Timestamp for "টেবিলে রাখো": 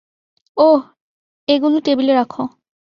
1.85-2.43